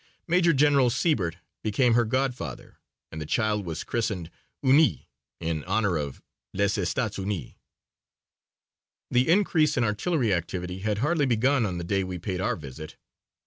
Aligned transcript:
Major 0.27 0.51
General 0.51 0.89
Sibert 0.89 1.35
became 1.61 1.93
her 1.93 2.05
godfather 2.05 2.79
and 3.11 3.21
the 3.21 3.25
child 3.27 3.67
was 3.67 3.83
christened 3.83 4.31
Unis 4.63 5.01
in 5.39 5.63
honor 5.65 5.95
of 5.95 6.23
Les 6.55 6.75
Etats 6.75 7.19
Unis. 7.19 7.53
The 9.11 9.29
increase 9.29 9.77
in 9.77 9.83
artillery 9.83 10.33
activity 10.33 10.79
had 10.79 10.97
hardly 10.97 11.27
begun 11.27 11.67
on 11.67 11.77
the 11.77 11.83
day 11.83 12.03
we 12.03 12.17
paid 12.17 12.41
our 12.41 12.55
visit. 12.55 12.95